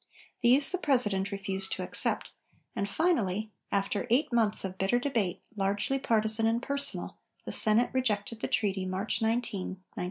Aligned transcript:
These 0.41 0.71
the 0.71 0.79
President 0.79 1.31
refused 1.31 1.73
to 1.73 1.83
accept, 1.83 2.31
and 2.75 2.89
finally, 2.89 3.51
after 3.71 4.07
eight 4.09 4.33
months 4.33 4.63
of 4.65 4.79
bitter 4.79 4.97
debate, 4.97 5.43
largely 5.55 5.99
partisan 5.99 6.47
and 6.47 6.59
personal, 6.59 7.17
the 7.45 7.51
Senate 7.51 7.91
rejected 7.93 8.39
the 8.39 8.47
treaty 8.47 8.87
March 8.87 9.21
19, 9.21 9.37
1920. 9.59 9.79